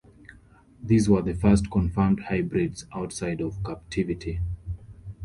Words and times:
These 0.81 1.07
were 1.09 1.21
the 1.21 1.35
first 1.35 1.69
confirmed 1.69 2.21
hybrids 2.21 2.87
outside 2.91 3.39
of 3.39 3.63
captivity. 3.63 4.39